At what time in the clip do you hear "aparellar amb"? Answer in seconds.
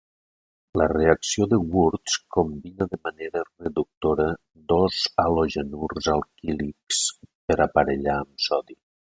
7.69-8.45